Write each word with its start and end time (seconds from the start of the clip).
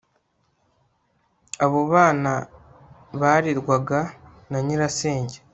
Abo 1.63 1.79
bana 1.93 2.33
barerwaga 3.21 3.99
na 4.49 4.57
nyirasenge 4.65 5.37